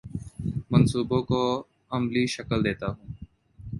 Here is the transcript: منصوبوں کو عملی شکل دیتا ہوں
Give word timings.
منصوبوں 0.71 1.21
کو 1.23 1.41
عملی 1.91 2.25
شکل 2.27 2.59
دیتا 2.65 2.87
ہوں 2.87 3.07